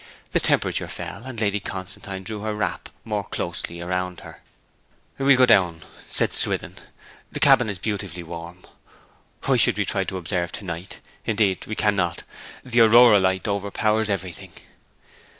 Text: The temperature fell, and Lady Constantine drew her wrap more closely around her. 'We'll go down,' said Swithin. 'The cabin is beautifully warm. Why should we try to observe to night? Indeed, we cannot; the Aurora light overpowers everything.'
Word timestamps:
The 0.31 0.39
temperature 0.39 0.87
fell, 0.87 1.25
and 1.25 1.39
Lady 1.39 1.59
Constantine 1.59 2.23
drew 2.23 2.39
her 2.39 2.55
wrap 2.55 2.89
more 3.05 3.23
closely 3.25 3.81
around 3.81 4.21
her. 4.21 4.41
'We'll 5.19 5.37
go 5.37 5.45
down,' 5.45 5.83
said 6.09 6.33
Swithin. 6.33 6.73
'The 7.31 7.39
cabin 7.39 7.69
is 7.69 7.77
beautifully 7.77 8.23
warm. 8.23 8.65
Why 9.45 9.57
should 9.57 9.77
we 9.77 9.85
try 9.85 10.03
to 10.05 10.17
observe 10.17 10.51
to 10.53 10.63
night? 10.65 11.01
Indeed, 11.27 11.67
we 11.67 11.75
cannot; 11.75 12.23
the 12.65 12.79
Aurora 12.81 13.19
light 13.19 13.47
overpowers 13.47 14.09
everything.' 14.09 14.53